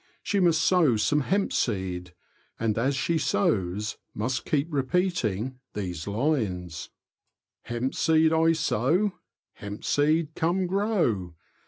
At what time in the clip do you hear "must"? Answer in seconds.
0.39-0.63, 4.15-4.45